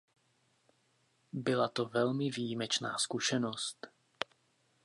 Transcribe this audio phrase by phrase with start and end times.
[1.33, 3.87] Byla to velmi výjimečná zkušenost.